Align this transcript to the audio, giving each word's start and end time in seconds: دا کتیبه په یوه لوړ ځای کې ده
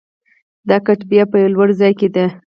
دا 0.69 0.77
کتیبه 0.85 1.23
په 1.31 1.37
یوه 1.41 1.51
لوړ 1.55 1.69
ځای 1.79 1.93
کې 1.99 2.07
ده 2.15 2.25